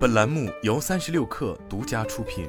[0.00, 2.48] 本栏目由三十六氪独家出品。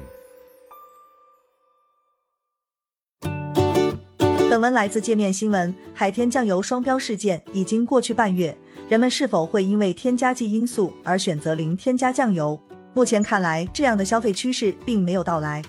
[4.48, 5.74] 本文来自界面新闻。
[5.92, 8.56] 海天酱油双标事件已经过去半月，
[8.88, 12.58] 人们是否会因为添加剂因素而选择零添加酱油？
[12.94, 15.60] 目前看来，这样的消费趋势并没有到来。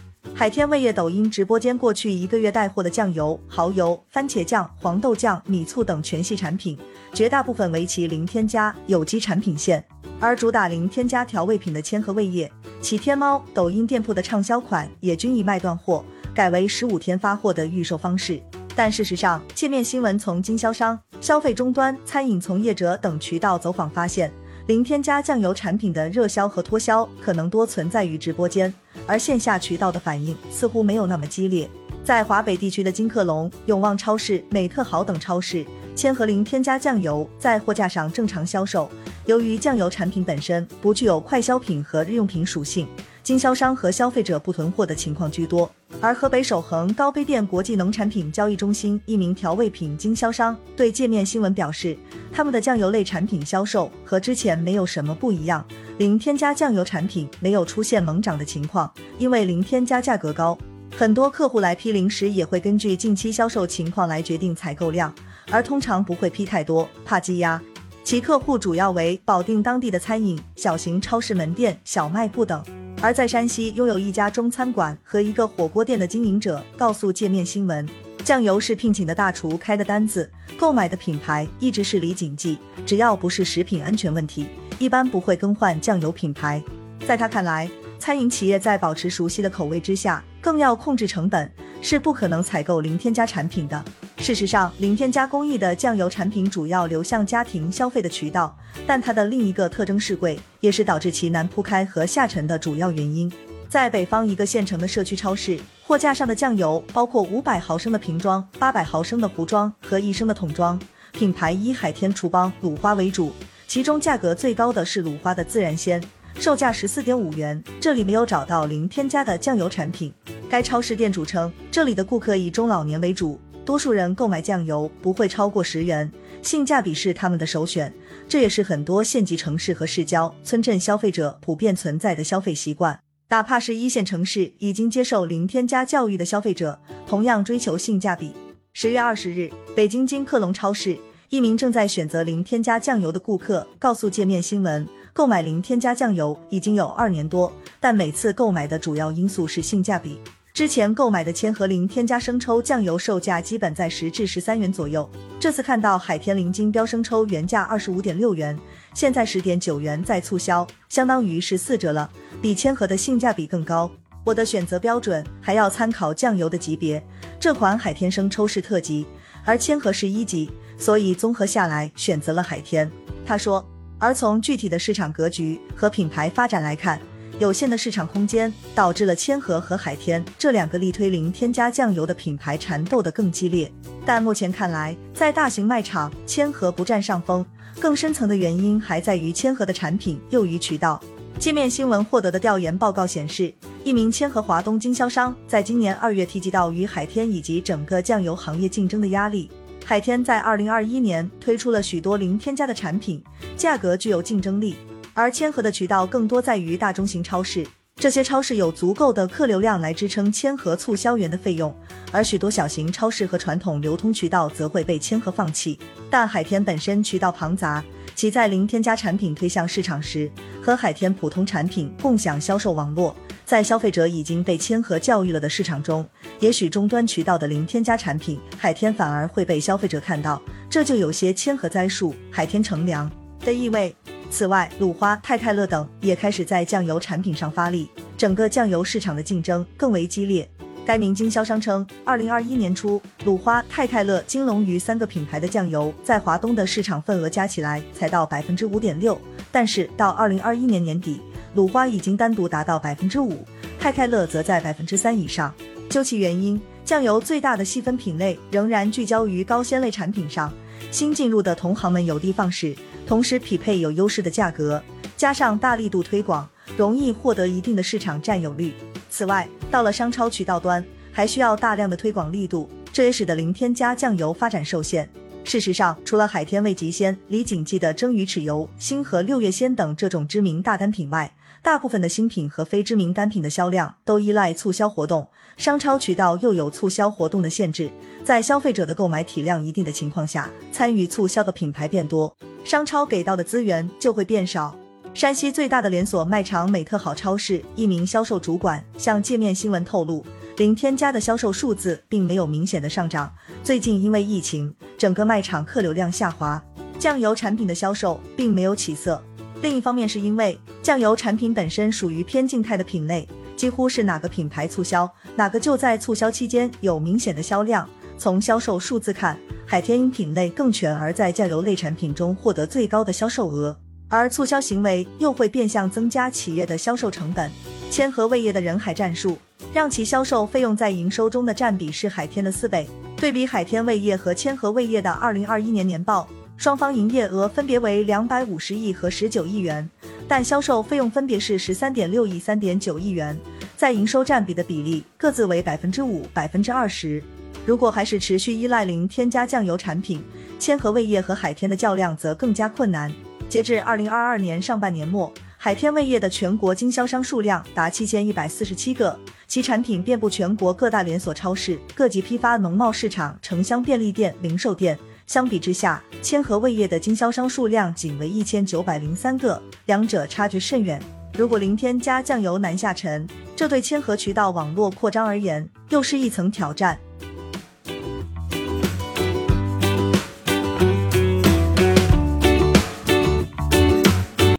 [0.44, 6.78] 海天味业抖音直播间过去一个月带货的酱油、蚝油、番茄酱、黄豆酱、米醋等全系产品，
[7.14, 9.82] 绝大部分为其零添加有机产品线。
[10.20, 12.52] 而主打零添加调味品的千和味业，
[12.82, 16.04] 其天猫、抖音店铺的畅销款也均已卖断货，
[16.36, 18.42] 改为十五天发货的预售方式。
[18.76, 24.30] 但事实上，界面新闻从经销商、消费终端、餐饮从业者等渠道走访发现，
[24.68, 28.74] 零添加酱油产品的热销和脱销可能多存在于直播间，
[29.08, 31.70] 而线下渠道的反应似乎没有那么激烈。
[32.04, 38.90] 在华北地区的金客隆、永旺超市、美特好等超市，千和零添加酱油在货架上正常销售。
[39.26, 42.86] 由于酱油产品本身不具有快消品和日用品属性，
[43.24, 45.70] 经销商和消费者不囤货的情况居多。
[46.04, 51.98] 而河北守恒高碑店国际农产品交易中心一名调味品经销商对界面新闻表示，
[52.30, 55.66] 他们的酱油类产品销售和之前没有什么不一样，
[56.00, 60.58] 零添加酱油产品没有出现猛涨的情况，因为零添加价格高，
[60.94, 65.16] 很多客户来批零时也会根据近期销售情况来决定采购量，
[65.50, 67.62] 而通常不会批太多，怕积压。
[68.04, 72.62] 其客户主要为保定当地的餐饮、小型超市门店、小卖部等。
[73.04, 77.86] 而在山西拥有一家中餐馆和一个火锅店的经营者告诉界面新闻，
[78.24, 84.48] 酱油是聘请的大厨开的单子，购买的品牌一直是李锦记，只要不是食品安全问题，
[84.80, 86.64] 一般不会更换酱油品牌。
[87.06, 93.84] 在他看来，餐饮企业在保持熟悉的口味之下，更要控制成本，是不可能采购零添加产品的。
[94.24, 98.58] 事实上，零添加工艺的酱油产品主要流向家庭消费的渠道，
[98.88, 103.30] 但它的另一个特征是贵，也是导致其难铺开和下沉的主要原因。
[103.68, 110.80] 在北方一个县城的社区超市，货架上的酱油包括五百毫升的瓶装、八百毫升的壶装和一升的桶装，
[111.12, 113.34] 品牌以海天厨邦、鲁花为主，
[113.68, 116.02] 其中价格最高的是鲁花的自然鲜，
[116.40, 117.62] 售价十四点五元。
[117.82, 120.14] 这里没有找到零添加的酱油产品。
[120.50, 123.38] 该超市店主称，这里的顾客以中老年为主。
[123.66, 127.94] 多数人购买酱油不会超过十元，性价比是他们的首选，
[128.28, 133.00] 这也是很多县级城市和市郊村镇消费者普遍存在的消费习惯。
[133.30, 138.34] 哪怕是一线城市已经接受零添加教育的消费者，同样追求性价比。
[138.74, 140.98] 十月二十日，北京金客隆超市
[141.30, 150.20] 一名正在选择零添加酱油的顾客告诉界面新闻，购买零添加酱油已经有二年多，但每次购买的主要因素是性价比。
[150.54, 155.10] 之前购买的千和零添加生抽酱油售价基本在十至十三元左右，
[155.40, 158.56] 这次看到海天零金标生抽原价二十五点六元，
[158.94, 162.08] 现在十点九元在促销，相当于是四折了，
[162.40, 163.90] 比千和的性价比更高。
[164.24, 167.04] 我的选择标准还要参考酱油的级别，
[167.40, 169.08] 这款海天生抽是特级，
[169.44, 172.88] 而千和是一级，所以综合下来选择了海天。
[173.26, 173.68] 他说，
[173.98, 177.02] 而从具体的市场格局和品牌发展来看。
[177.40, 183.72] 有限的市场空间导致了千和和海天这两个力推零添加酱油的品牌缠斗得更激烈。
[184.06, 187.46] 但目前看来，在大型卖场，千和不占上风。
[187.80, 191.02] 更深层的原因还在于千和的产品囿于渠道。
[191.40, 193.52] 界面新闻获得的调研报告显示，
[193.84, 199.50] 一名千和华东经销商在今年二月提及到与海天以及整个酱油行业竞争的压力。
[199.84, 203.22] 海天在二零二一年推出了许多零添加的产品，
[203.58, 204.76] 价格具有竞争力。
[205.14, 207.66] 而千和的渠道更多在于大中型超市，
[207.96, 211.74] 这些超市有足够的客流量来支撑千和促销员的费用，
[212.12, 215.78] 而许多小型超市和传统流通渠道则会被千和放弃。
[216.10, 217.84] 但海天本身渠道庞杂，
[218.16, 220.32] 其在零添加产品推向市场时，
[220.62, 226.04] 和海天普通产品共享销售网络，在消费者已经被千和教育了的市场中，
[226.40, 230.42] 也许终端渠道的零添加产品，海天反而会被消费者看到，
[230.72, 233.10] 这就有些千和栽树，海天乘凉
[233.42, 233.96] 的意味。
[234.34, 237.88] 此外，鲁花、泰泰乐等也开始在酱油产品上发力，
[238.18, 240.50] 整个酱油市场的竞争更为激烈。
[240.84, 249.16] 该名经销商称，二零二一年初，鲁花、泰泰乐、金龙鱼三个品牌的酱油在华东的市场份额加起来才到百分之五点六，
[249.52, 251.22] 但是到二零二一年年底，
[251.54, 253.46] 鲁花已经单独达到百分之五，
[253.80, 255.54] 泰泰乐则在百分之三以上。
[255.92, 260.52] 究其原因，酱油最大的细分品类仍然聚焦于高鲜类产品上，
[260.94, 262.76] 新进入的同行们有的放矢。
[263.08, 264.82] 同时匹配有优势的价格，
[265.18, 266.48] 加上大力度推广，
[266.78, 268.76] 容易获得一定的市场占有率。
[269.10, 275.10] 此外，到了商超渠道端，还需要大量的推广力度，这也使得零添加酱油发展受限。
[275.44, 285.26] 事实上，除了海天味极鲜、李锦记的蒸鱼豉油、星河六月鲜等这种知名大单品外，大部分的新品和非知名单品的销量都依赖促销活动，
[285.56, 287.90] 商超渠道又有促销活动的限制，
[288.26, 294.78] 在消费者的购买体量一定的情况下，参与促销的品牌变多，商超给到的资源就会变少。
[295.14, 300.26] 山西最大的连锁卖场美特好超市一名销售主管向界面新闻透露，
[300.58, 303.34] 零添加的销售数字并没有明显的上涨，
[303.64, 306.62] 最近因为疫情，整个卖场客流量下滑，
[307.00, 309.24] 酱油产品的销售并没有起色。
[309.64, 313.26] 另一方面，是因为酱油产品本身属于偏静态的品类，
[313.56, 317.90] 几乎是哪个品牌促销，哪个就在促销期间有明显的销量。
[318.18, 323.80] 从销售数字看，海天因品类更全，而在酱油类产品中获得最高的销售额，
[324.10, 327.50] 而促销行为又会变相增加企业的销售成本。
[327.90, 329.38] 千和味业的人海战术，
[329.74, 332.86] 让其销售费用在营收中的占比是海天的四倍。
[333.16, 336.28] 对比海天味业和千和味业的二零二一年年报。
[336.56, 339.90] 双方营业额分别为两百五十亿和十九亿元，
[340.28, 343.38] 但销售费用分别是十三点六亿、三点九亿元，
[343.76, 347.22] 在营收占比的比例各自为百分之五、百分之二十。
[347.66, 350.24] 如果还是持续依赖零添加酱油产品，
[350.58, 353.12] 千和味业和海天的较量则更加困难。
[353.50, 359.18] 截至二零二二年上半年末，海天味业的全国经销商数量达七千一百四十七个，
[359.48, 364.98] 其产品遍布全国各大连锁超市、各级批发农贸市场、城乡便利店、零售店。
[365.26, 371.02] 相比之下，千和味业的经销商数量仅为一千九百零三个，两者差距甚远。
[371.36, 377.00] 如果零添加酱油难下沉，这对千和渠道网络扩张而言又是一层挑战。